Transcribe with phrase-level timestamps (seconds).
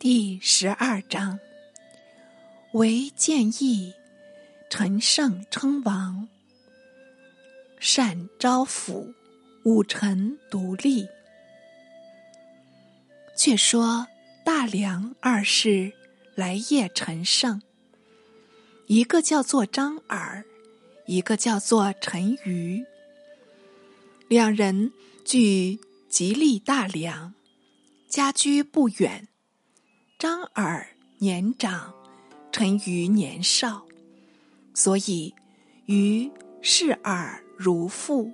[0.00, 1.38] 第十二章：
[2.72, 3.92] 为建议，
[4.70, 6.26] 陈胜称王，
[7.78, 9.12] 善招抚，
[9.62, 11.06] 武臣独立。
[13.36, 14.06] 却说
[14.42, 15.92] 大梁二世
[16.34, 17.60] 来谒陈胜，
[18.86, 20.42] 一个叫做张耳，
[21.04, 22.86] 一个叫做陈馀，
[24.28, 24.94] 两人
[25.26, 25.78] 据
[26.08, 27.34] 吉利大梁，
[28.08, 29.28] 家居不远。
[30.20, 31.94] 张耳年长，
[32.52, 33.86] 陈馀年少，
[34.74, 35.34] 所以
[35.86, 36.30] 馀
[36.60, 38.30] 视耳如父，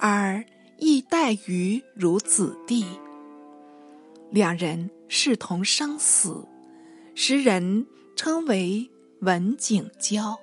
[0.00, 0.44] 耳
[0.76, 2.84] 亦待馀如子弟。
[4.32, 6.44] 两人视同生死，
[7.14, 7.86] 时人
[8.16, 10.36] 称为文景交。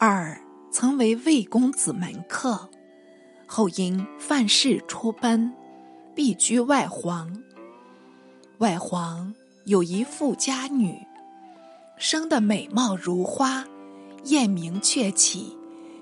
[0.00, 0.38] 耳
[0.70, 2.68] 曾为魏公子门客，
[3.46, 5.54] 后因犯事出奔，
[6.14, 7.42] 避居外黄。
[8.64, 9.34] 外皇
[9.66, 11.06] 有一富家女，
[11.98, 13.62] 生得美貌如花，
[14.24, 15.54] 艳名鹊起，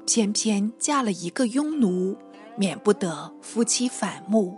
[0.06, 2.16] 偏偏嫁了一个庸奴，
[2.54, 4.56] 免不得夫妻反目，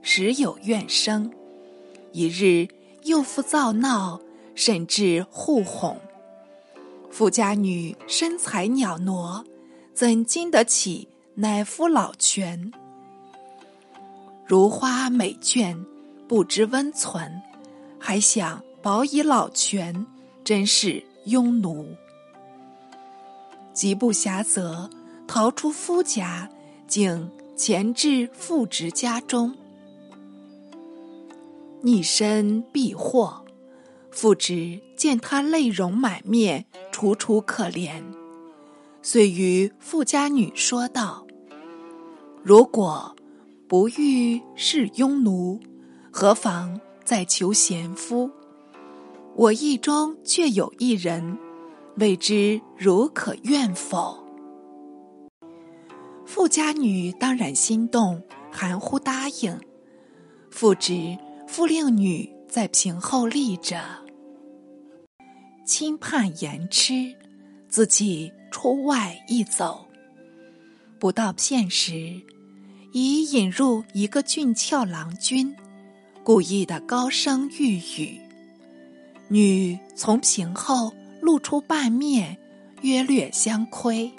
[0.00, 1.30] 时有怨声。
[2.12, 2.66] 一日，
[3.02, 4.18] 幼妇躁闹，
[4.54, 6.00] 甚至互哄。
[7.10, 9.44] 富家女身材袅娜，
[9.92, 12.72] 怎经得起乃夫老拳？
[14.46, 15.84] 如花美眷。
[16.26, 17.42] 不知温存，
[17.98, 20.06] 还想保以老泉，
[20.42, 21.86] 真是庸奴。
[23.72, 24.88] 极不暇则，
[25.26, 26.48] 逃出夫家，
[26.86, 29.54] 竟潜至父侄家中，
[31.82, 33.44] 逆身避祸。
[34.10, 38.02] 父侄见他泪容满面，楚楚可怜，
[39.02, 41.26] 遂与富家女说道
[42.44, 43.16] ：“如果
[43.66, 45.60] 不欲是庸奴。”
[46.16, 48.30] 何妨再求贤夫？
[49.34, 51.36] 我意中却有一人，
[51.96, 54.16] 未知如可愿否？
[56.24, 58.22] 富家女当然心动，
[58.52, 59.58] 含糊答应。
[60.52, 63.82] 父侄复令女在屏后立着，
[65.66, 67.12] 轻盼言痴，
[67.68, 69.84] 自己出外一走，
[71.00, 72.22] 不到片时，
[72.92, 75.52] 已引入一个俊俏郎君。
[76.24, 78.18] 故意的高声欲语，
[79.28, 80.90] 女从屏后
[81.20, 82.38] 露出半面，
[82.80, 84.10] 约略相窥，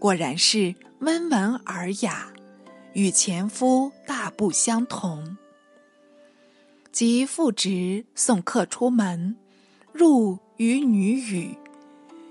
[0.00, 2.32] 果然是温文尔雅，
[2.94, 5.36] 与前夫大不相同。
[6.90, 9.36] 即父侄送客出门，
[9.92, 11.56] 入与女语，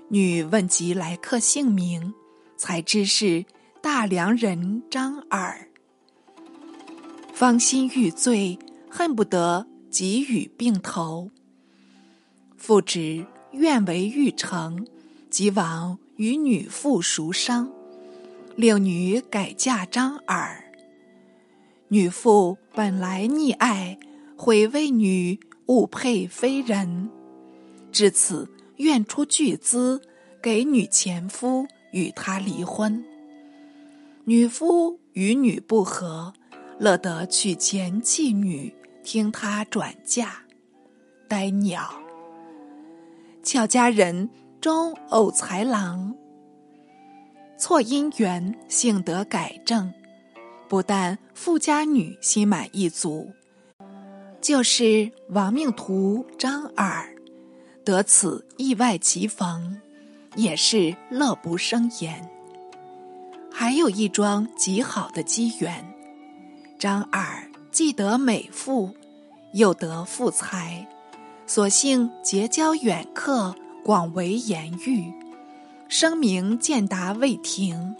[0.08, 2.12] 女问及来客姓名，
[2.58, 3.46] 才知是
[3.80, 5.68] 大梁人张耳，
[7.32, 8.58] 芳心欲醉。
[8.90, 11.30] 恨不得给予并头。
[12.56, 14.86] 父侄愿为玉成，
[15.30, 17.72] 即往与女父赎伤，
[18.56, 20.64] 令女改嫁张耳。
[21.88, 23.98] 女父本来溺爱，
[24.36, 27.08] 悔为女误配非人，
[27.90, 30.02] 至此愿出巨资
[30.42, 33.04] 给女前夫与他离婚。
[34.24, 36.32] 女夫与女不和，
[36.78, 38.72] 乐得娶前妻女。
[39.02, 40.42] 听他转嫁，
[41.28, 41.90] 呆鸟。
[43.42, 44.28] 俏佳人
[44.60, 46.14] 中偶才郎，
[47.58, 49.92] 错姻缘，幸得改正。
[50.68, 53.32] 不但富家女心满意足，
[54.40, 57.12] 就是亡命徒张耳
[57.84, 59.80] 得此意外奇逢，
[60.36, 62.30] 也是乐不生言。
[63.52, 65.84] 还有一桩极好的机缘，
[66.78, 67.49] 张耳。
[67.70, 68.94] 既得美妇，
[69.52, 70.88] 又得富财，
[71.46, 73.54] 索性结交远客，
[73.84, 75.12] 广为言誉，
[75.88, 77.94] 声名渐达魏廷。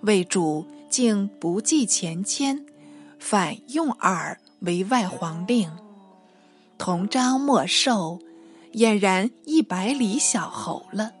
[0.00, 2.64] 魏主竟不计前愆，
[3.18, 5.70] 反用耳为外皇令，
[6.76, 8.18] 同章莫寿，
[8.72, 11.12] 俨然一百里小侯了。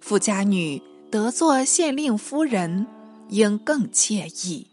[0.00, 2.86] 富家女得做县令夫人，
[3.30, 4.66] 应更惬意。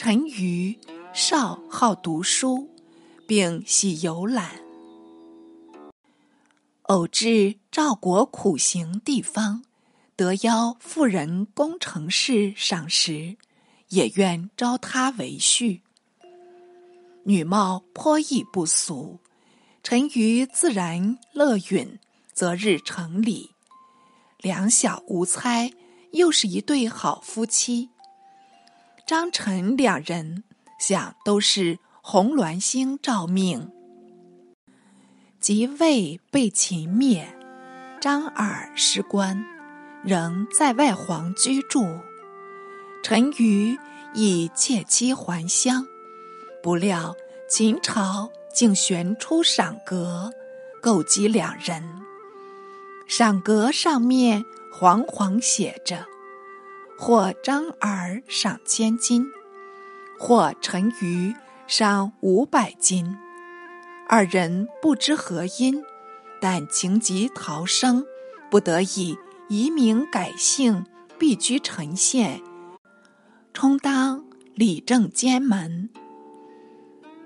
[0.00, 0.78] 陈馀
[1.12, 2.70] 少好读书，
[3.26, 4.52] 并喜游览。
[6.82, 9.64] 偶至赵国苦行地方，
[10.14, 13.36] 得邀妇人工程氏赏识，
[13.88, 15.80] 也愿招他为婿。
[17.24, 19.18] 女貌颇亦不俗，
[19.82, 21.98] 陈馀自然乐允，
[22.32, 23.50] 择日成礼。
[24.38, 25.72] 两小无猜，
[26.12, 27.88] 又是一对好夫妻。
[29.08, 30.44] 张陈两人
[30.78, 33.72] 想都是红鸾星照命。
[35.40, 37.26] 即位被秦灭，
[38.02, 39.42] 张耳失官，
[40.04, 41.86] 仍在外皇居住。
[43.02, 43.78] 陈馀
[44.12, 45.86] 已借妻还乡，
[46.62, 47.16] 不料
[47.48, 50.30] 秦朝竟悬出赏格，
[50.82, 51.82] 构击两人。
[53.06, 56.04] 赏格上面黄黄写着：
[56.98, 59.24] 或张耳赏千金，
[60.18, 61.32] 或陈馀
[61.68, 63.16] 赏五百金。
[64.08, 65.84] 二人不知何因，
[66.40, 68.04] 但情急逃生，
[68.50, 69.16] 不得已
[69.48, 70.84] 移名改姓，
[71.16, 72.42] 避居陈县，
[73.54, 74.24] 充当
[74.54, 75.90] 理政监门。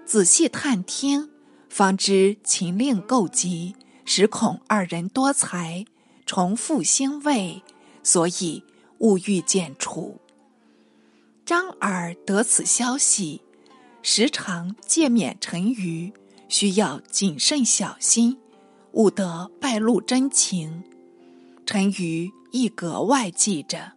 [0.05, 1.31] 仔细探听，
[1.71, 3.75] 方知秦令构急，
[4.05, 5.87] 实恐二人多才，
[6.27, 7.63] 重复兴位，
[8.03, 8.65] 所以
[9.03, 10.19] 勿欲剪除。
[11.45, 13.43] 张耳得此消息，
[14.01, 16.13] 时常诫勉陈馀。
[16.49, 18.37] 需要谨慎小心，
[18.93, 20.85] 勿得败露真情。
[21.65, 23.93] 陈馀亦格外记着。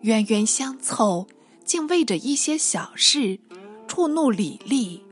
[0.00, 1.28] 冤冤相凑，
[1.62, 3.38] 竟为着一些小事
[3.86, 5.04] 触怒李丽。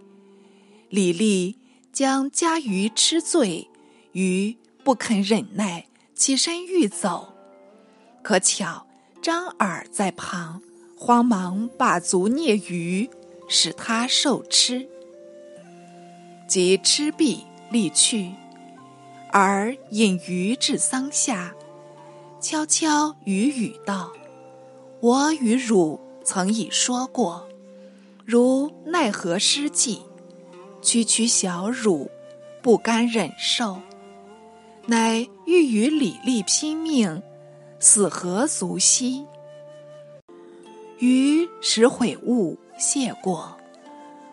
[0.89, 1.59] 李丽
[1.93, 3.69] 将家鱼吃罪，
[4.13, 7.34] 鱼不肯忍耐，起身欲走。
[8.25, 8.87] 可巧
[9.21, 10.63] 张耳在旁，
[10.97, 13.11] 慌忙把足啮鱼，
[13.49, 14.89] 使他受吃。
[16.49, 18.33] 即吃毕，立去，
[19.31, 21.55] 而引鱼至桑下，
[22.41, 24.11] 悄悄语语道
[25.01, 27.47] ：“我与汝曾已说过，
[28.25, 30.01] 如奈何失计，
[30.81, 32.11] 区区小汝
[32.63, 33.83] 不甘忍受，
[34.87, 37.23] 乃欲与李立拼命，
[37.85, 39.27] 死何足惜？”
[40.99, 43.59] 余时悔悟，谢过，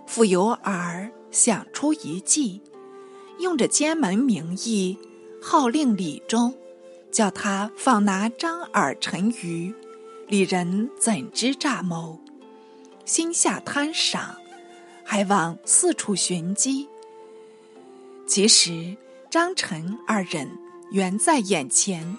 [0.07, 1.12] 复有耳。
[1.31, 2.62] 想出一计，
[3.39, 4.98] 用着监门名义
[5.42, 6.53] 号令李忠，
[7.09, 9.74] 叫他放拿张耳、陈馀。
[10.27, 12.19] 李仁怎知诈谋，
[13.06, 14.36] 心下贪赏，
[15.06, 16.89] 还往四处寻机。
[18.27, 18.98] 其实
[19.30, 20.50] 张、陈二人
[20.92, 22.18] 原在眼前，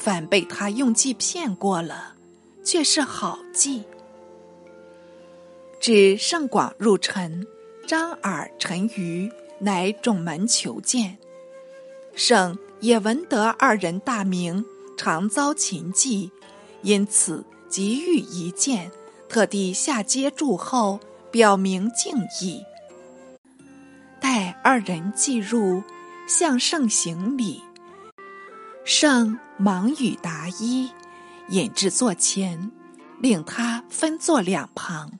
[0.00, 2.16] 反被他用计骗过了，
[2.64, 3.84] 却是好计。
[5.78, 7.46] 至盛广入城。
[7.86, 11.18] 张耳、陈馀乃众门求见，
[12.14, 14.64] 圣也闻得二人大名，
[14.96, 16.30] 常遭秦忌，
[16.82, 18.92] 因此急欲一见，
[19.28, 21.00] 特地下阶祝后，
[21.32, 22.62] 表明敬意。
[24.20, 25.82] 待二人进入，
[26.28, 27.60] 向圣行礼，
[28.92, 30.90] 圣忙与答揖，
[31.48, 32.72] 引至座前，
[33.20, 35.12] 令他分坐两旁，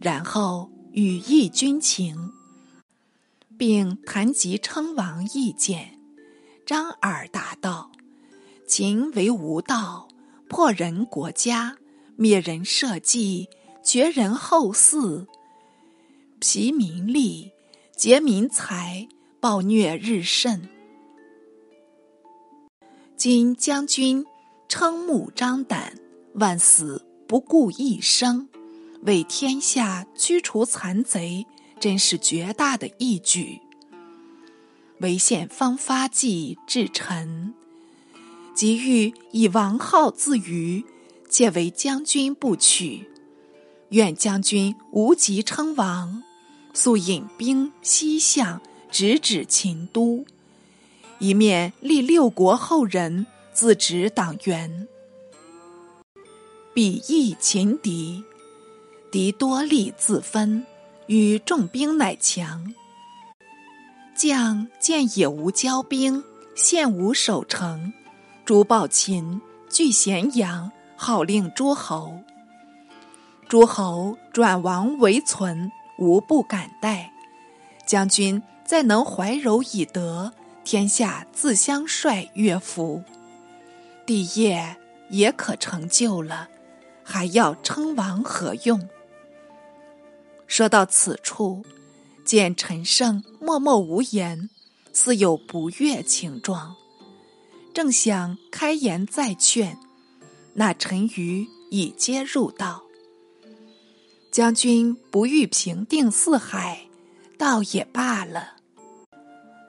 [0.00, 0.70] 然后。
[0.92, 2.32] 语议军情，
[3.56, 5.98] 并谈及称王意见。
[6.66, 7.90] 张耳答道
[8.68, 10.08] ：“秦为无道，
[10.48, 11.76] 破人国家，
[12.16, 13.48] 灭人社稷，
[13.82, 15.26] 绝人后嗣，
[16.40, 17.52] 疲民力，
[17.96, 19.08] 竭民财，
[19.40, 20.68] 暴虐日甚。
[23.24, 24.26] 今将军
[24.68, 25.96] 瞠目张胆，
[26.34, 28.48] 万死不顾一生。”
[29.06, 31.46] 为天下驱除残贼，
[31.78, 33.60] 真是绝大的义举。
[34.98, 37.54] 唯献方发计至臣，
[38.56, 40.84] 即欲以王号自娱，
[41.28, 43.08] 皆为将军不取。
[43.90, 46.24] 愿将军无极称王，
[46.74, 48.60] 速引兵西向，
[48.90, 50.24] 直指秦都，
[51.22, 54.88] 一面立六国后人自执党员，
[56.74, 58.24] 比翼擒敌。
[59.08, 60.66] 敌多力自分，
[61.06, 62.74] 与重兵乃强。
[64.16, 66.24] 将见也无骄兵，
[66.56, 67.92] 现无守城。
[68.44, 72.18] 诸暴秦据咸阳，号令诸侯。
[73.48, 77.12] 诸侯转亡为存，无不敢戴。
[77.86, 80.32] 将军再能怀柔以德，
[80.64, 83.02] 天下自相率乐服。
[84.04, 84.76] 帝业
[85.10, 86.48] 也可成就了，
[87.04, 88.88] 还要称王何用？
[90.46, 91.64] 说到此处，
[92.24, 94.50] 见陈胜默默无言，
[94.92, 96.76] 似有不悦情状，
[97.72, 99.78] 正想开言再劝，
[100.54, 102.82] 那陈馀已接入道
[104.30, 106.86] ：“将军不欲平定四海，
[107.38, 108.56] 倒也罢了。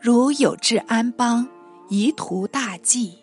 [0.03, 1.47] 如有志安邦，
[1.87, 3.19] 宜图大计。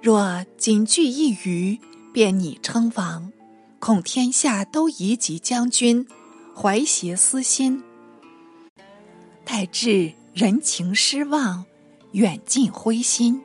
[0.00, 1.80] 若仅据一隅，
[2.12, 3.32] 便拟称王，
[3.80, 6.06] 恐天下都疑及将军。”
[6.54, 7.82] 怀邪私心，
[9.44, 11.66] 待至人情失望，
[12.12, 13.42] 远近灰心，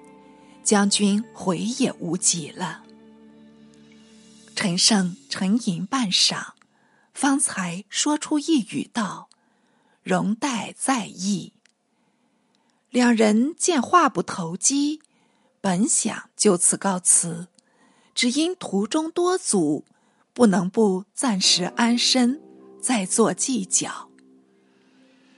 [0.63, 2.83] 将军悔也无及了。
[4.55, 6.51] 陈胜沉吟半晌，
[7.15, 9.27] 方才说出一语道
[10.03, 11.53] ：“容待再议。”
[12.91, 15.01] 两人见话不投机，
[15.61, 17.47] 本想就此告辞，
[18.13, 19.85] 只因途中多阻，
[20.33, 22.41] 不能不暂时安身。
[22.81, 24.09] 再做计较，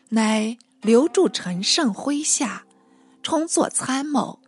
[0.09, 2.65] 乃留住陈胜麾下，
[3.21, 4.39] 充作参谋。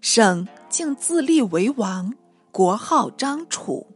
[0.00, 2.14] 胜竟自立为王，
[2.52, 3.88] 国号张楚，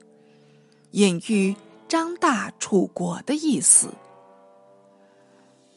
[0.91, 1.55] 隐喻
[1.87, 3.91] 张大楚国的意思。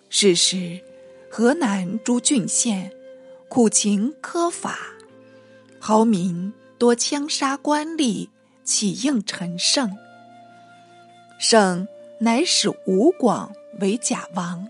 [0.10, 0.84] 是时，
[1.30, 2.92] 河南诸郡县
[3.48, 4.80] 苦情苛法，
[5.80, 8.30] 豪民多枪杀官吏，
[8.64, 9.96] 起应陈胜。
[11.40, 11.88] 胜。
[12.22, 14.68] 乃使吴广为假王，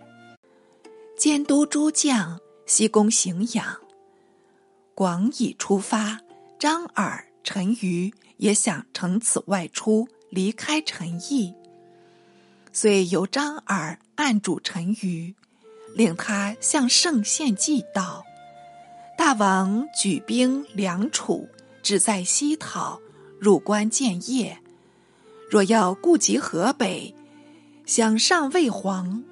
[1.17, 3.79] 监督诸将，西宫荥阳。
[4.93, 6.19] 广已出发，
[6.59, 11.55] 张耳、陈馀也想乘此外出，离开陈邑。
[12.71, 15.33] 遂由张耳按住陈馀，
[15.95, 18.23] 令他向圣献祭道
[19.17, 21.47] ：“大王举兵梁楚，
[21.81, 22.99] 只在西讨，
[23.39, 24.59] 入关建业。
[25.49, 27.13] 若要顾及河北。”
[27.85, 29.23] 想上魏皇，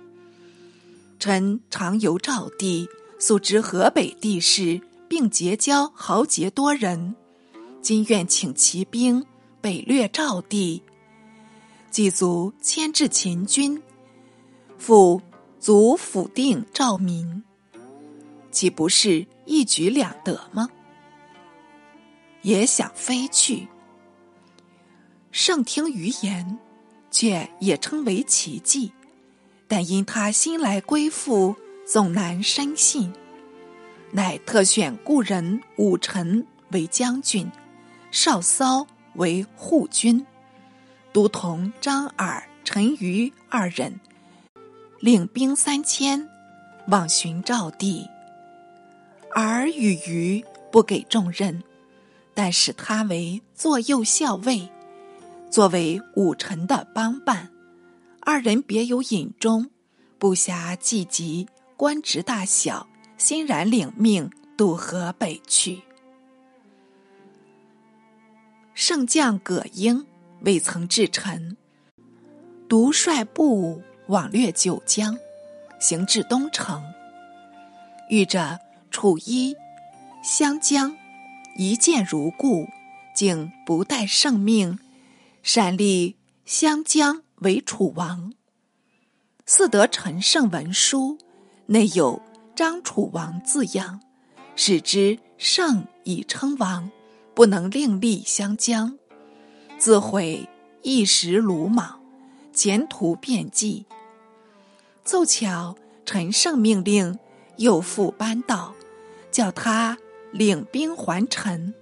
[1.19, 7.15] 臣常游赵地，素知河北地势，并结交豪杰多人。
[7.83, 9.23] 今愿请骑兵
[9.61, 10.81] 北掠赵地，
[11.91, 13.79] 祭足牵制秦军，
[14.79, 15.21] 复
[15.59, 17.43] 足辅定赵民，
[18.51, 20.69] 岂不是一举两得吗？
[22.41, 23.67] 也想飞去，
[25.31, 26.59] 圣听余言。
[27.09, 28.91] 却也称为奇迹，
[29.67, 31.55] 但因他新来归附，
[31.87, 33.11] 总难深信，
[34.11, 37.49] 乃特选故人武臣为将军，
[38.11, 38.85] 少骚
[39.15, 40.27] 为护军，
[41.11, 43.99] 都同张耳、陈馀二人，
[44.99, 46.27] 领兵三千，
[46.87, 48.09] 往寻赵地。
[49.35, 51.61] 耳与馀不给重任，
[52.33, 54.67] 但使他为左右校尉。
[55.51, 57.49] 作为武臣的帮办，
[58.21, 59.69] 二人别有隐衷，
[60.17, 62.87] 不暇计及官职大小，
[63.19, 65.83] 欣然领命渡河北去。
[68.73, 70.05] 圣将葛英
[70.41, 71.55] 未曾至陈，
[72.67, 75.17] 独率部往略九江，
[75.79, 76.83] 行至东城，
[78.09, 78.59] 遇着
[78.89, 79.55] 楚一、
[80.23, 80.95] 湘江，
[81.57, 82.67] 一见如故，
[83.13, 84.79] 竟不待圣命。
[85.43, 88.33] 闪立湘江为楚王，
[89.45, 91.17] 似得陈胜文书，
[91.67, 92.21] 内有
[92.53, 94.01] 张楚王字样，
[94.57, 96.91] 使之胜已称王，
[97.33, 98.97] 不能另立湘江，
[99.77, 100.49] 自悔
[100.81, 102.01] 一时鲁莽，
[102.51, 103.85] 前途变计。
[105.07, 105.73] 凑巧
[106.05, 107.17] 陈胜命令
[107.55, 108.73] 右副班道，
[109.31, 109.97] 叫他
[110.33, 111.73] 领兵还陈，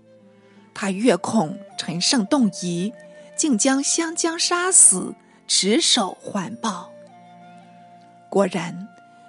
[0.76, 2.94] 他越恐陈胜动疑。
[3.36, 5.14] 竟将湘江杀死，
[5.46, 6.90] 持手环抱。
[8.30, 8.88] 果然，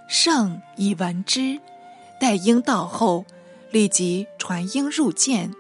[0.09, 1.59] 圣已闻之，
[2.21, 3.27] 待英到后，
[3.73, 5.53] 立即传英入见，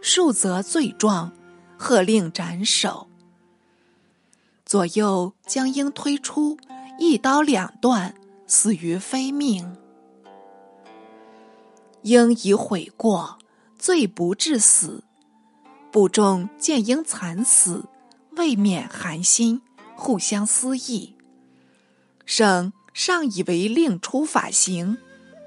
[0.00, 1.32] 数则罪状，
[1.76, 3.08] 喝令斩首。
[4.64, 6.56] 左右将鹰推出，
[7.02, 8.14] 一刀两断，
[8.46, 9.74] 死于非命。
[12.02, 13.38] 应已悔过，
[13.78, 15.02] 罪不至死。
[15.90, 17.86] 部众见鹰惨死，
[18.32, 19.62] 未免寒心，
[19.96, 21.16] 互相思议。
[22.26, 24.98] 圣尚以为令出法刑，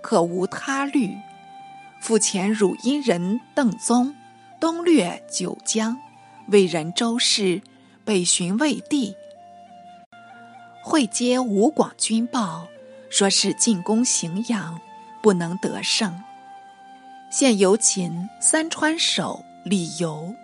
[0.01, 1.15] 可无他虑。
[2.01, 4.15] 复遣汝阴人邓宗
[4.59, 5.95] 东掠九江，
[6.47, 7.61] 为人周氏，
[8.03, 9.13] 北巡魏地。
[10.83, 12.67] 会接吴广军报，
[13.09, 14.79] 说是进攻荥阳，
[15.21, 16.21] 不能得胜。
[17.31, 19.43] 现由秦三川守。
[19.65, 20.35] 李由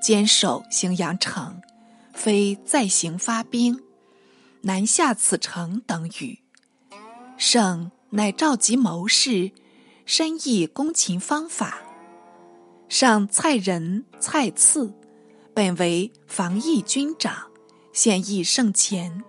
[0.00, 1.60] 坚守荥阳城，
[2.12, 3.82] 非再行发兵
[4.60, 6.38] 南下此城等语。
[7.36, 9.50] 圣乃召集谋士，
[10.06, 11.80] 深议攻秦方法。
[12.88, 14.94] 上蔡仁、蔡赐
[15.52, 17.48] 本为防疫军长，
[17.92, 19.24] 现役圣前，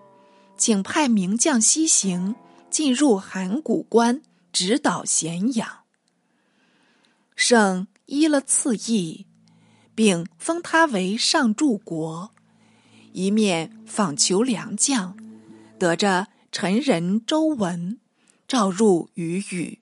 [0.59, 2.35] 请派名将西行，
[2.69, 4.21] 进入函谷关，
[4.53, 5.79] 直捣咸阳。
[7.35, 9.25] 圣依了赐意。
[9.95, 12.31] 并封他为上柱国，
[13.11, 15.17] 一面访求良将，
[15.77, 17.99] 得着陈人周文，
[18.47, 19.79] 召入于宇。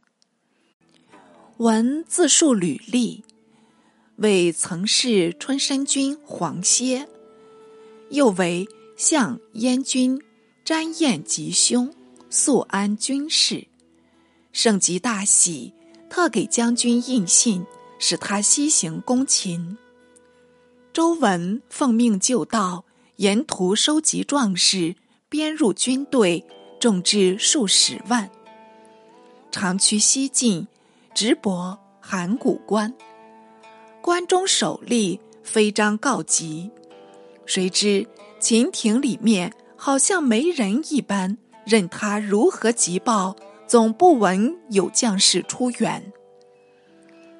[1.57, 3.25] 文自述履历，
[4.15, 7.07] 为曾是春申君黄歇，
[8.09, 8.67] 又为
[8.97, 10.19] 相燕军
[10.67, 11.89] 瞻燕吉凶，
[12.29, 13.65] 肃安军事。
[14.51, 15.73] 盛极大喜，
[16.09, 17.65] 特给将军印信，
[17.99, 19.77] 使他西行攻秦。
[20.91, 22.83] 周文奉命就道，
[23.15, 24.93] 沿途收集壮士，
[25.29, 26.45] 编入军队，
[26.81, 28.29] 众至数十万。
[29.49, 30.67] 长驱西进，
[31.15, 32.93] 直驳函谷关。
[34.01, 36.69] 关中守吏飞章告急，
[37.45, 38.05] 谁知
[38.41, 43.35] 秦庭里面好像没人一般，任他如何急报，
[43.67, 46.11] 总不闻有将士出援。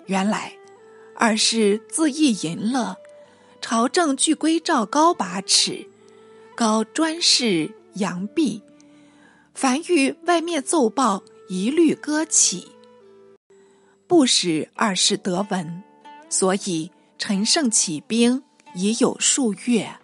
[0.06, 0.54] 原来
[1.16, 2.96] 二世自意淫乐。
[3.60, 5.86] 朝政俱归赵高把尺，
[6.56, 8.62] 高专事扬弊，
[9.54, 12.68] 凡遇外面奏报，一律搁起，
[14.06, 15.84] 不使二世得闻。
[16.30, 18.44] 所以陈胜起兵
[18.76, 19.98] 已有数月，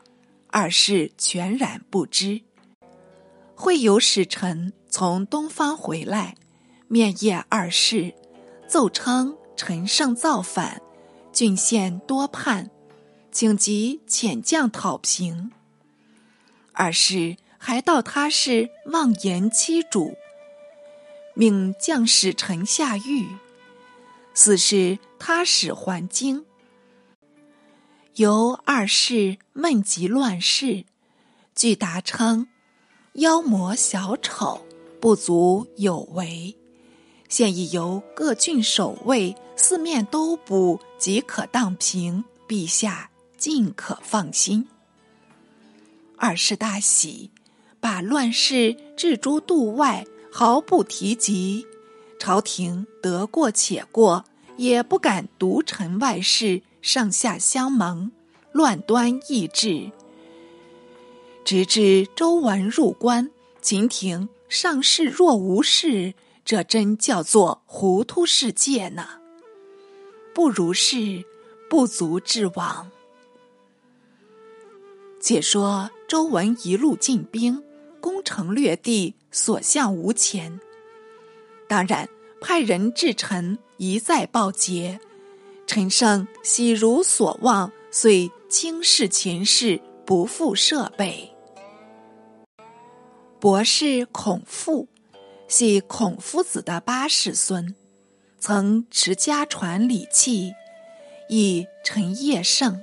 [0.56, 2.44] 二世全然不知。
[3.56, 6.36] 会有使臣从东方回来，
[6.88, 8.14] 面谒二世，
[8.68, 10.80] 奏称陈胜造反，
[11.32, 12.70] 郡县多叛。
[13.32, 15.52] 请即遣将讨平。
[16.74, 20.16] 二是还道他是妄言欺主，
[21.34, 23.28] 命将使臣下狱。
[24.36, 26.46] 四是他使还京，
[28.16, 30.86] 由二世问及乱世，
[31.56, 32.48] 据答称
[33.14, 34.66] 妖魔小丑
[35.00, 36.56] 不足有为，
[37.28, 42.24] 现已由各郡守卫四面都捕，即可荡平。
[42.48, 43.10] 陛下。
[43.36, 44.70] 尽可放心。
[46.16, 47.30] 二世大喜，
[47.82, 51.68] 把乱世置诸度外，毫不提及。
[52.18, 54.24] 朝廷得过且过，
[54.56, 58.12] 也不敢独陈外事，上下相蒙，
[58.52, 59.90] 乱端易治。
[61.46, 69.22] 直至周文入关，秦廷尚视若无事，这真叫做糊涂世界呢。
[70.36, 71.24] 不如是，
[71.70, 72.92] 不足至往。
[75.22, 77.64] 且说周文一路进兵，
[78.02, 80.60] 攻城略地，所向无前。
[81.66, 82.10] 当然
[82.42, 85.00] 派人至陈，一再报捷。
[85.66, 91.34] 陈胜喜如所望，遂轻视秦氏，不复设备。
[93.40, 94.88] 博士孔父，
[95.48, 97.76] 系孔夫子的八世孙，
[98.40, 100.54] 曾持家传礼器，
[101.30, 102.82] 以陈业胜。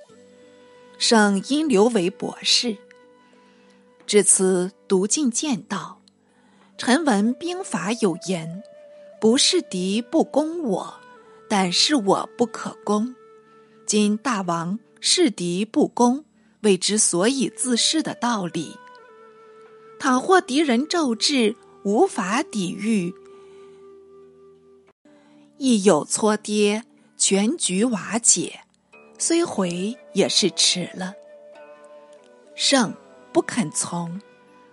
[0.99, 2.77] 省因留为博士。
[4.07, 6.03] 至此读尽剑道，
[6.77, 8.63] 臣闻兵法有言
[9.21, 11.00] ：“不是敌不攻我，
[11.51, 13.15] 但是我不可攻。”
[13.85, 16.25] 今大王是敌不攻，
[16.61, 18.77] 谓之所以自恃的道理。
[19.99, 23.13] 倘或敌人骤至，无法抵御，
[25.59, 26.85] 亦有搓跌，
[27.19, 28.61] 全局瓦解。
[29.19, 31.13] 虽回也是迟了。
[32.55, 32.95] 圣
[33.33, 34.21] 不肯从，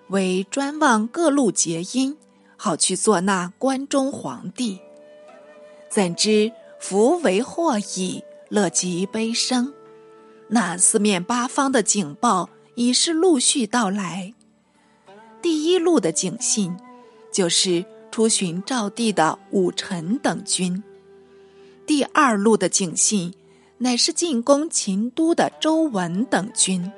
[0.09, 2.15] 唯专望各路结因，
[2.55, 4.79] 好去做那关中皇帝。
[5.89, 9.73] 怎知福为祸矣，乐极悲生。
[10.49, 14.33] 那四面八方的警报已是陆续到来。
[15.41, 16.75] 第一路的警信，
[17.31, 20.81] 就是出巡赵地的武臣等军；
[21.85, 23.33] 第二路的警信。
[23.79, 26.91] 乃是进攻秦都的周文等军，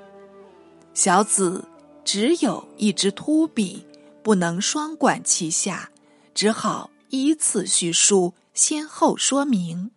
[0.94, 1.66] 小子
[2.06, 3.86] 只有一支秃笔，
[4.24, 5.92] 不能双管齐下，
[6.34, 9.92] 只好依次叙述，先后说明。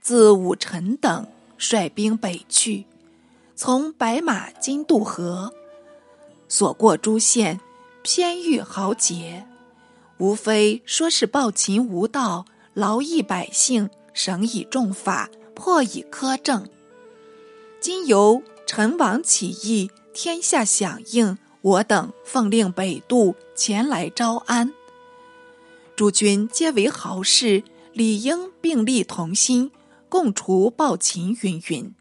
[0.00, 1.26] 自武臣等
[1.58, 2.86] 率兵北去，
[3.56, 5.52] 从白马经渡河，
[6.46, 7.58] 所过诸县，
[8.04, 9.44] 偏遇豪杰，
[10.18, 13.90] 无非说是暴秦无道，劳役百姓。
[14.14, 16.68] 绳以重法，破以苛政。
[17.80, 24.72] 今由陈王起义，天下响应，我等奉令北渡，前来招安。
[25.98, 29.72] 诸君皆为豪士，理应并力同心，
[30.08, 31.36] 共除暴秦。
[31.42, 31.92] 云云。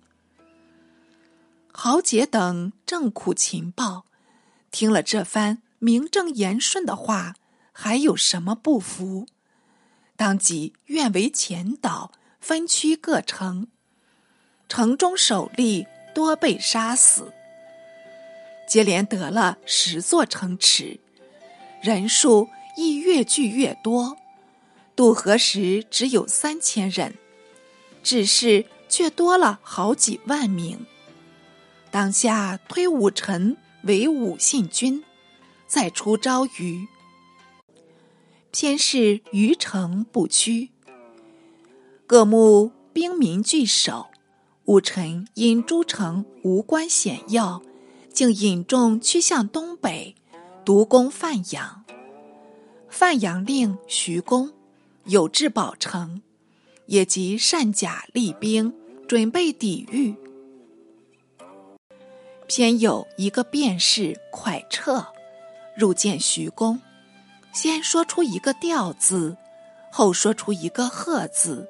[1.72, 4.06] 豪杰等正苦秦报，
[4.70, 7.34] 听了这番名正言顺的话，
[7.72, 9.26] 还有什么不服？
[10.16, 13.66] 当即愿为前导，分区各城，
[14.70, 17.34] 城中首吏多被杀死。
[18.68, 21.00] 接连得了十座城池，
[21.82, 22.48] 人数
[22.78, 24.16] 亦越聚越多。
[24.96, 27.16] 渡河时只有三千人，
[28.02, 30.86] 只是却多了好几万名。
[31.92, 35.04] 当下推武臣为武信军，
[35.68, 36.88] 再出招于，
[38.52, 40.70] 偏是余城不屈，
[42.06, 44.08] 各目兵民拒守。
[44.66, 47.62] 武臣因诸城无关险要。
[48.14, 50.16] 竟引众趋向东北，
[50.66, 51.86] 独攻范阳。
[53.00, 54.52] 范阳令徐公
[55.04, 56.20] 有志保城，
[56.88, 58.74] 也即善甲厉兵，
[59.08, 60.16] 准备抵御。
[62.48, 65.06] 偏有一个便士蒯彻
[65.78, 66.82] 入见徐公，
[67.54, 69.38] 先说出一个调字，
[69.92, 71.70] 后说出一个贺字，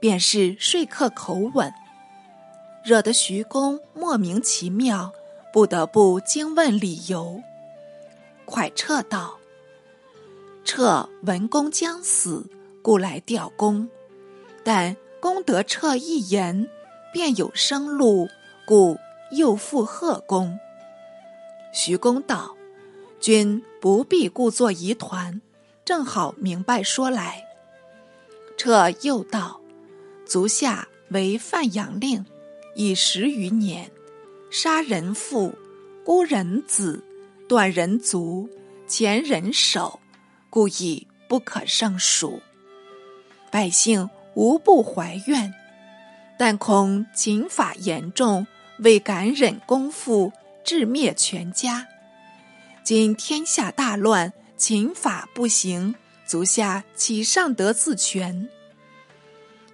[0.00, 1.72] 便是说客口吻，
[2.82, 5.12] 惹得徐公莫名其妙。
[5.52, 7.40] 不得不惊问理由。
[8.44, 9.37] 蒯彻道
[10.70, 12.46] ：“彻闻公将死，
[12.82, 13.88] 故来吊公。
[14.62, 16.68] 但公得彻一言，
[17.10, 18.28] 便有生路，
[18.66, 18.98] 故
[19.30, 20.60] 又复贺公。”
[21.72, 22.54] 徐公道
[23.18, 25.40] ：“君不必故作疑团，
[25.86, 27.46] 正好明白说来。”
[28.58, 29.62] 彻又道
[30.28, 32.26] ：“足下为范阳令，
[32.74, 33.90] 已十余年。”
[34.52, 35.54] 杀人父，
[36.04, 37.02] 孤人子，
[37.48, 38.50] 断人足，
[38.86, 39.98] 钳人手，
[40.50, 42.40] 故已不可胜数。
[43.50, 45.54] 百姓无不怀怨，
[46.38, 48.46] 但恐秦法严重，
[48.78, 50.32] 未敢忍功父，
[50.64, 51.86] 致灭全家。
[52.84, 55.94] 今天下大乱，秦法不行，
[56.26, 58.48] 足下岂尚得自全？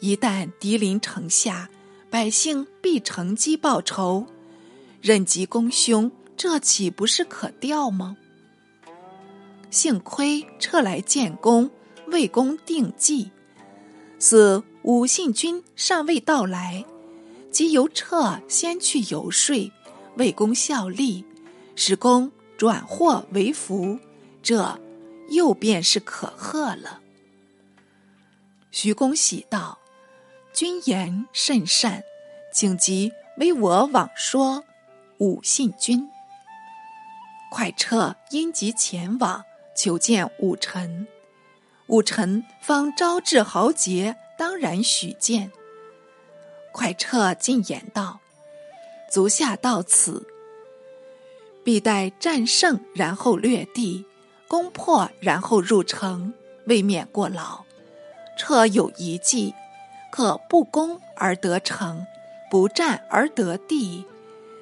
[0.01, 1.71] 一旦敌临城下，
[2.11, 4.27] 百姓必乘机报仇。
[5.01, 8.17] 任及公兄，这岂不是可吊吗？
[9.75, 11.69] 幸亏撤来建功，
[12.07, 13.33] 为公定计。
[14.21, 16.85] 似武信君尚未到来，
[17.51, 19.73] 即由撤先去游说，
[20.17, 21.25] 为公效力，
[21.75, 23.99] 使公转祸为福，
[24.41, 24.79] 这
[25.31, 27.01] 又便是可贺了。
[28.71, 29.81] 徐公喜道
[30.55, 32.05] ：“君言甚善，
[32.53, 34.63] 请即为我往说。”
[35.19, 36.09] 武信君，
[37.51, 41.07] 快撤因急前往求见武臣。
[41.87, 45.53] 武臣方招致豪杰，当然许见。
[46.73, 48.21] 快撤进言道
[49.11, 50.27] ：“足下到此，
[51.63, 54.07] 必待战胜，然后略地，
[54.49, 56.33] 攻破，然后入城，
[56.67, 57.65] 未免过劳。
[58.37, 59.55] 撤有一计，
[60.11, 62.07] 可不攻而得城，
[62.51, 64.05] 不战而得地。”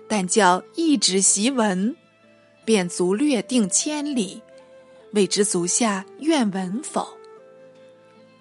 [0.09, 1.96] 但叫一纸檄文，
[2.66, 4.42] 便足略定千里。
[5.12, 7.07] 未知足下愿闻否？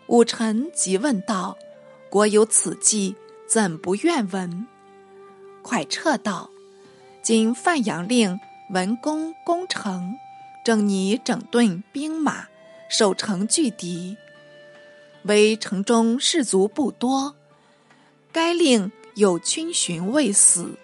[0.07, 1.57] 武臣即问道
[2.09, 3.13] ：“国有此计，
[3.45, 4.65] 怎不愿闻？”
[5.63, 6.49] 蒯彻道
[7.21, 10.15] ：“今范阳令文公攻城，
[10.63, 12.47] 正拟整顿兵马，
[12.89, 14.15] 守城拒敌。
[15.23, 17.35] 唯城中士卒不多，
[18.31, 20.77] 该令有军巡未死。”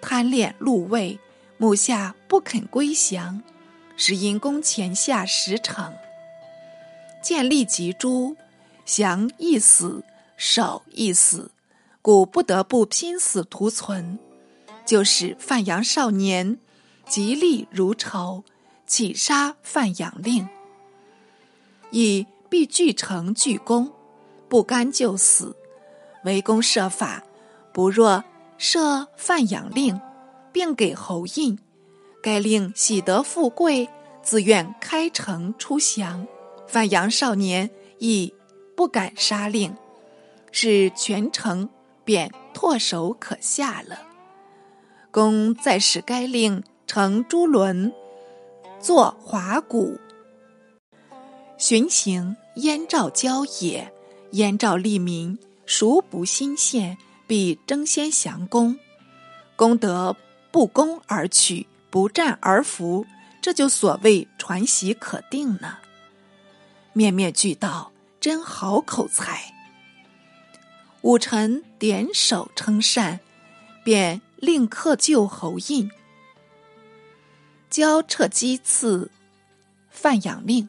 [0.00, 1.18] 贪恋禄位，
[1.58, 3.42] 目下不肯归降，
[3.96, 5.94] 是因公前下十城，
[7.22, 8.36] 见利及诛，
[8.84, 10.04] 降亦死，
[10.36, 11.50] 守亦死，
[12.02, 14.18] 故不得不拼死图存。
[14.84, 16.58] 就使范阳少年
[17.08, 18.44] 极力如仇，
[18.86, 20.48] 起杀范阳令，
[21.90, 23.90] 以必据城拒攻，
[24.48, 25.56] 不甘就死，
[26.24, 27.24] 围攻设法，
[27.72, 28.24] 不若。
[28.58, 30.00] 设范阳令，
[30.50, 31.58] 并给侯印。
[32.26, 33.88] 该令喜得富贵，
[34.20, 36.26] 自愿开城出降。
[36.66, 38.34] 范阳少年亦
[38.76, 39.72] 不敢杀令，
[40.50, 41.68] 使全城
[42.04, 44.02] 便唾手可下了。
[45.12, 47.92] 公再使该令乘朱轮，
[48.80, 49.96] 坐华鼓，
[51.56, 53.92] 巡行燕赵郊野，
[54.32, 56.98] 燕赵利民，孰不新鲜？
[57.28, 58.76] 必争先降功，
[59.54, 60.16] 功得
[60.50, 63.06] 不攻而取，不战而服，
[63.40, 65.78] 这就所谓传习可定呢。
[66.92, 69.54] 面面俱到，真好口才。
[71.02, 73.20] 武臣点首称善，
[73.84, 75.90] 便令客救侯印，
[77.70, 79.10] 交撤击赐
[79.88, 80.68] 范阳令。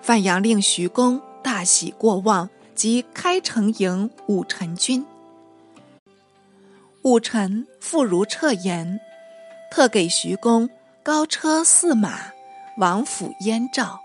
[0.00, 5.04] 范阳令徐公大喜过望，即开城迎武臣军。
[7.02, 9.00] 武臣复如彻言，
[9.74, 10.68] 特给徐公
[11.02, 12.30] 高车驷马，
[12.76, 14.02] 王府燕赵。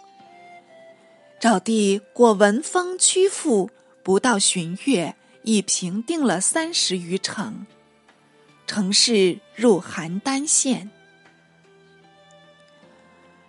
[1.42, 3.70] 赵帝果闻风屈服，
[4.02, 7.66] 不到旬月，已平定了三十余城，
[8.66, 10.90] 城市入邯郸县。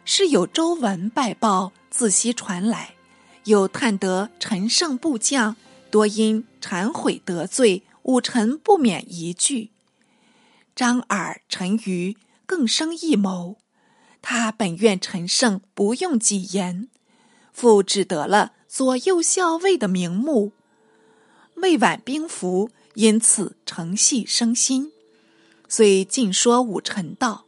[0.05, 2.95] 是有周文败报自西传来，
[3.45, 5.55] 有探得陈胜部将
[5.89, 9.71] 多因忏悔得罪武臣，不免一惧。
[10.79, 12.15] 张耳、陈馀
[12.47, 13.57] 更生异谋。
[14.23, 16.89] 他本愿陈胜不用己言，
[17.53, 20.53] 复只得了左右校尉的名目。
[21.57, 24.93] 魏晚兵符，因此乘隙生心，
[25.69, 27.47] 遂尽说武臣道。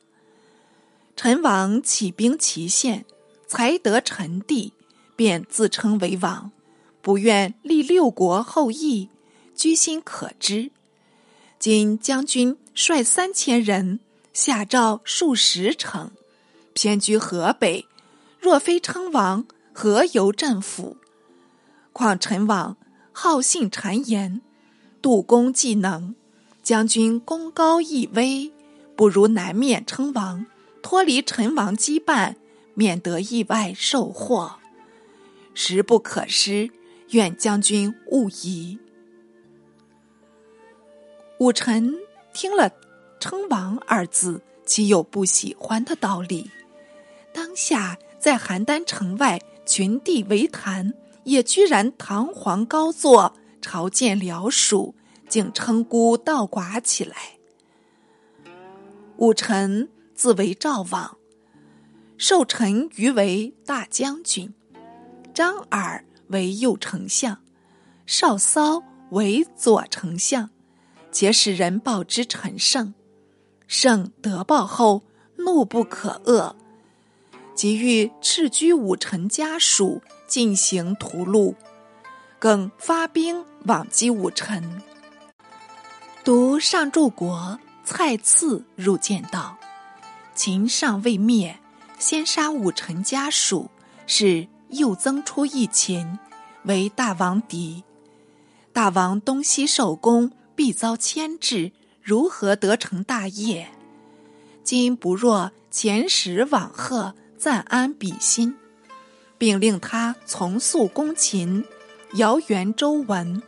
[1.15, 3.05] 陈王起兵齐县，
[3.47, 4.73] 才得陈地，
[5.15, 6.51] 便自称为王，
[7.01, 9.09] 不愿立六国后裔，
[9.55, 10.73] 居心可知。
[11.61, 14.01] 今将军率三千人
[14.33, 16.11] 下诏数十城，
[16.73, 17.87] 偏居河北，
[18.41, 19.45] 若非称王，
[19.75, 20.97] 何由镇府？
[21.93, 22.79] 况陈王
[23.13, 24.41] 好信谗言，
[25.03, 26.15] 杜公既能，
[26.63, 28.51] 将军功高义威，
[28.97, 30.47] 不如南面称王。
[30.83, 32.37] 脱离陈王羁绊，
[32.73, 34.57] 免得意外受祸，
[35.53, 36.71] 时不可失。
[37.11, 38.79] 愿将军勿疑。
[41.41, 41.95] 武臣
[42.35, 42.71] 听了
[43.19, 46.51] “称王”二字，岂有不喜欢的道理？
[47.33, 50.93] 当下在邯郸城外群帝围谈，
[51.25, 54.95] 也居然堂皇高坐，朝见僚属，
[55.31, 57.17] 竟称孤道寡起来。
[59.17, 59.89] 武臣。
[60.15, 61.17] 自为赵王，
[62.19, 64.53] 受陈馀为大将军，
[65.33, 67.39] 张耳为右丞相，
[68.05, 70.51] 少骚为左丞相。
[71.13, 72.95] 且使人报之陈胜，
[73.67, 75.03] 胜得报后
[75.37, 76.55] 怒不可遏，
[77.55, 81.55] 即欲斥居武臣家属，进行屠戮，
[82.39, 84.83] 更发兵往击武臣。
[86.23, 89.57] 独上柱国蔡赐入见道。
[90.35, 91.59] 秦尚未灭，
[91.99, 93.69] 先杀武臣家属，
[94.07, 96.19] 是又增出一秦，
[96.65, 97.85] 为大王敌。
[98.73, 103.71] 大王东西受攻，必遭牵制，如何得成大业？
[104.63, 108.55] 今不若遣使往贺，暂安彼心，
[109.39, 111.65] 并令他从速攻秦，
[112.13, 113.43] 遥援周文，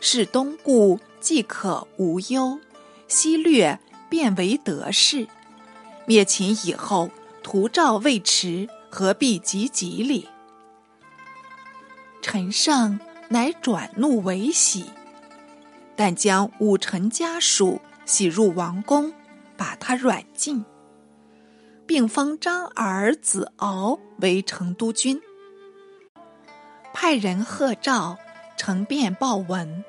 [0.00, 2.58] 是东顾即可无忧，
[3.06, 5.28] 西略便为得势。
[6.06, 10.26] 灭秦以后，图赵未迟，何必急急哩？
[12.20, 14.86] 陈胜乃转怒为喜，
[16.02, 19.12] 但将武臣家属洗入王宫，
[19.54, 20.64] 把他软禁，
[21.86, 25.20] 并封张儿子敖为成都君，
[26.94, 28.16] 派人贺诏，
[28.56, 29.84] 呈便报闻。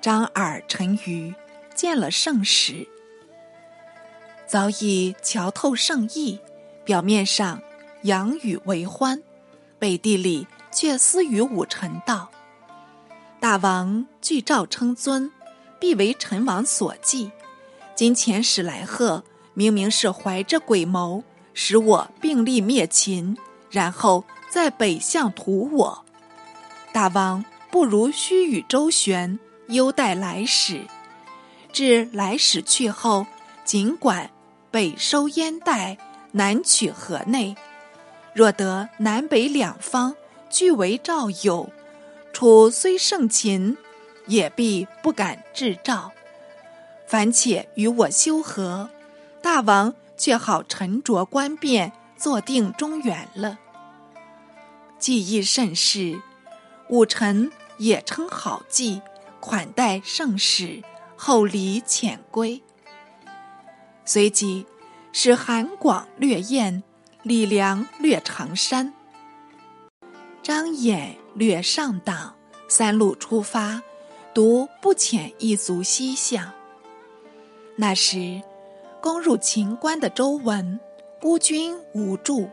[0.00, 1.34] 张耳、陈馀
[1.74, 2.86] 见了圣使。
[4.46, 6.38] 早已瞧透圣意，
[6.84, 7.60] 表面上
[8.02, 9.20] 养语为欢，
[9.80, 12.30] 背地里却私语武臣道
[13.48, 15.30] ：“大王据赵称尊，
[15.78, 17.30] 必为陈王所忌。
[17.94, 19.22] 今遣使来贺，
[19.54, 21.22] 明明是怀着鬼谋，
[21.54, 23.36] 使我并力灭秦，
[23.70, 26.04] 然后在北向屠我。
[26.92, 30.80] 大王不如须与周旋，优待来使。
[31.72, 33.28] 至来使去后，
[33.64, 34.28] 尽管。”
[34.72, 35.96] 北收燕代，
[36.32, 37.56] 南取河内。
[38.34, 40.16] 若得南北两方
[40.50, 41.70] 俱为赵友，
[42.36, 43.78] 楚虽胜秦，
[44.26, 46.12] 也必不敢制赵。
[47.06, 48.90] 凡且与我修和，
[49.40, 53.58] 大王却好沉着观变，坐定中原了。
[54.98, 56.20] 计议甚是，
[56.90, 59.00] 武臣也称好计，
[59.40, 60.82] 款待圣使，
[61.16, 62.62] 后礼遣归。
[64.04, 64.66] 随即，
[65.10, 66.82] 使韩广略燕，
[67.22, 68.92] 李良略长山，
[70.42, 72.34] 张衍略上党，
[72.66, 73.82] 三路出发，
[74.32, 76.50] 独不遣一卒西向。
[77.76, 78.40] 那时，
[79.02, 80.80] 攻入秦关的周文
[81.20, 82.48] 孤军无助，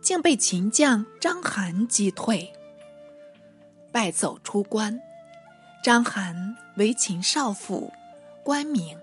[0.00, 2.50] 竟被秦将章邯击退，
[3.92, 4.98] 败走出关。
[5.84, 6.34] 章邯
[6.78, 7.92] 为秦少府，
[8.42, 8.96] 官名。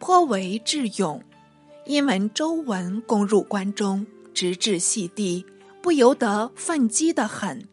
[0.00, 1.22] 颇为智勇，
[1.84, 5.46] 因闻周文攻入关中，直至细地，
[5.86, 7.68] 不由得愤激的很，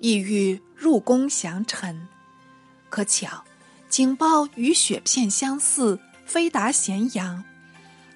[0.00, 2.08] 意欲入宫降臣。
[2.88, 3.44] 可巧，
[3.86, 7.44] 警报与雪片相似，飞达咸阳，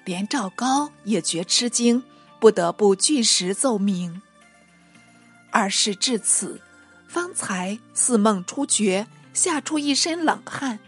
[0.03, 2.01] 连赵高也觉吃惊，
[2.39, 4.19] 不得不据实奏明。
[5.51, 6.59] 二事至此，
[7.07, 10.79] 方才似梦初觉，吓出一身冷汗，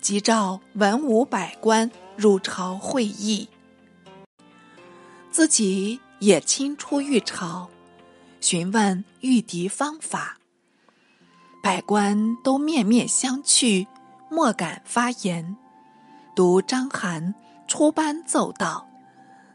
[0.00, 3.50] 即召文武百官入朝会议，
[5.30, 7.68] 自己也亲出御朝，
[8.40, 10.38] 询问御敌方法。
[11.60, 13.88] 百官都面面相觑，
[14.30, 15.56] 莫敢发言。
[16.36, 17.34] 独张邯
[17.66, 18.88] 出班奏道：“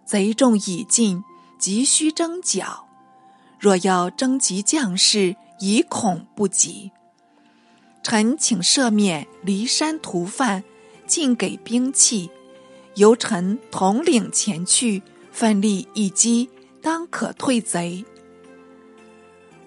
[0.04, 1.24] 贼众已尽，
[1.58, 2.86] 急需征剿。
[3.58, 6.92] 若要征集将士，以恐不及。
[8.04, 10.66] 臣请赦免骊山屠犯，
[11.06, 12.30] 尽给兵器，
[12.96, 15.02] 由臣统领前去，
[15.32, 16.50] 奋力一击，
[16.88, 18.06] 当可退贼。”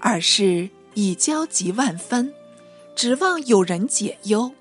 [0.00, 0.70] 二是。
[0.94, 2.34] 已焦急万分，
[2.96, 4.52] 指望有人解忧。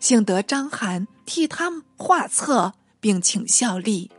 [0.00, 4.10] 幸得张邯替他画策，并请效力，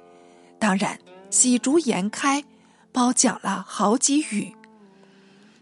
[0.58, 0.98] 当然
[1.30, 2.46] 喜逐颜开，
[2.94, 4.56] 褒奖了好几语。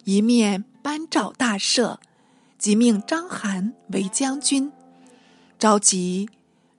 [0.03, 1.97] 一面颁诏大赦，
[2.59, 4.71] 即命张邯为将军，
[5.57, 6.29] 召集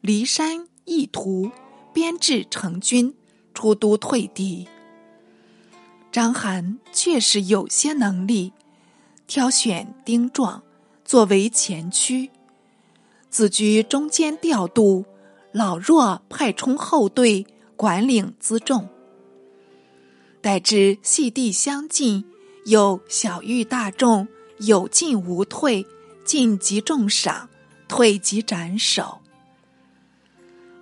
[0.02, 1.50] 骊山义徒，
[1.92, 3.12] 编制成军，
[3.52, 4.68] 出都退敌。
[6.14, 8.52] 张邯确实有些能力。
[9.26, 10.62] 挑选丁壮
[11.04, 12.30] 作为前驱，
[13.28, 15.04] 自居中间调度，
[15.50, 18.88] 老弱派充后队，管领辎重。
[20.40, 22.24] 待至细地相近，
[22.66, 25.84] 有小谕大众，有进无退，
[26.24, 27.48] 进即重赏，
[27.88, 29.20] 退即斩首。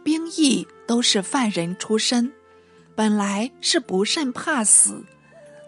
[0.04, 2.30] 兵役都是犯人出身，
[2.94, 5.06] 本来是不甚怕死，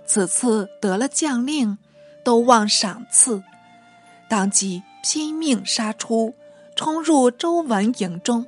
[0.07, 1.79] 此次得了将令。
[2.25, 3.45] 都望赏赐，
[4.31, 6.35] 当即拼命杀出，
[6.75, 8.47] 冲入周文营中。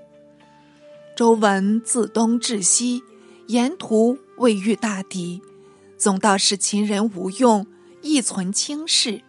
[1.14, 3.02] 周文自东至西，
[3.48, 5.42] 沿途未遇大敌，
[5.98, 7.66] 总道是秦人无用，
[8.00, 9.20] 亦存轻视。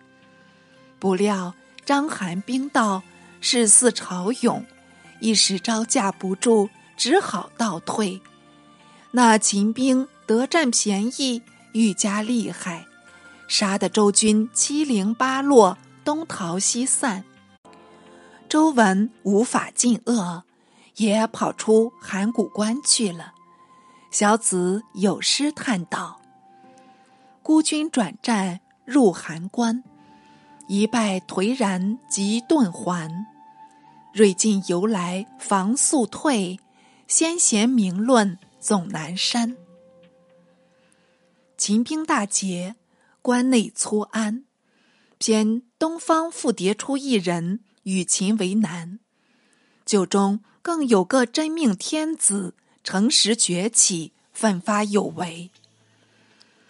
[0.98, 3.04] 不料章邯兵到，
[3.42, 4.66] 势似潮涌，
[5.20, 8.22] 一时招架不住，只好倒退。
[9.12, 11.42] 那秦兵得占便宜，
[11.74, 12.86] 愈加厉害。
[13.48, 17.24] 杀得周军七零八落，东逃西散。
[18.50, 20.44] 周文无法进恶，
[20.98, 23.34] 也跑出函谷关去了。
[24.12, 26.22] 小子有诗叹道
[27.44, 29.84] ：“孤军转战入函关，
[30.68, 33.10] 一败颓然即遁还。
[34.14, 36.60] 锐进犹来防速退，
[37.08, 39.56] 先贤名论总南山。”
[41.58, 42.76] 秦兵大捷。
[43.24, 44.46] 关内粗安，
[45.18, 49.00] 偏东方复迭出一人与秦为难。
[49.86, 55.52] 酒中更有个真命天子，乘时崛起，奋发有为。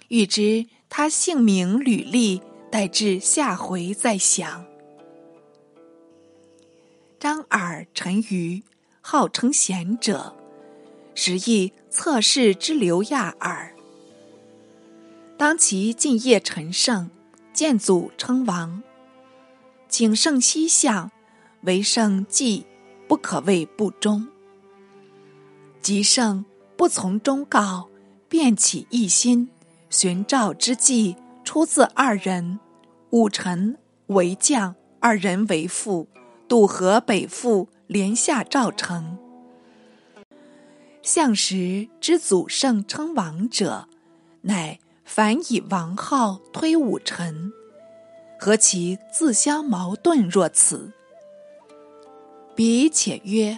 [0.08, 4.66] 欲知他姓名履历，待至下回再详。
[7.20, 8.64] 张耳、陈馀，
[9.02, 10.36] 号称贤者，
[11.14, 13.77] 实亦侧室之流亚耳。
[15.38, 17.12] 当其进谒陈胜，
[17.54, 18.82] 见祖称王，
[19.88, 21.12] 请圣西向，
[21.62, 22.66] 为圣祭，
[23.08, 24.28] 不可谓不忠。
[25.80, 26.44] 及圣
[26.76, 27.88] 不从忠告，
[28.28, 29.48] 便起异心，
[29.92, 32.60] 寻赵之计出自二人：
[33.12, 36.08] 武臣为将，二人为父，
[36.48, 39.20] 渡河北赴，连下赵城。
[41.04, 43.88] 相时之祖圣称王者，
[44.42, 44.80] 乃。
[45.10, 47.54] 凡以王号推武臣，
[48.38, 50.92] 何其自相矛盾若此？
[52.54, 53.58] 彼且曰：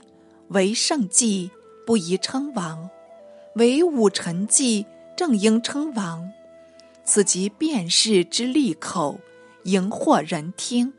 [0.50, 1.50] 为圣祭
[1.88, 2.92] 不宜称王，
[3.56, 4.86] 为武臣祭
[5.18, 6.32] 正应称王。
[7.04, 9.20] 此即辩士之利口，
[9.64, 10.94] 迎惑人听。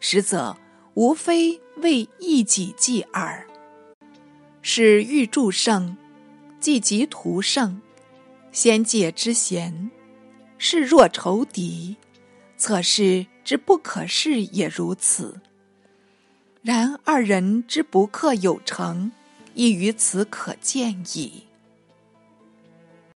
[0.00, 0.56] 实则
[0.94, 3.46] 无非为一己计耳。
[4.60, 5.96] 是欲助圣，
[6.58, 7.80] 即即图圣。
[8.56, 9.90] 仙界之贤，
[10.56, 11.94] 视若仇敌；
[12.56, 15.38] 侧室之不可视也如此。
[16.62, 19.12] 然二人之不克有成，
[19.52, 21.45] 亦于此可见矣。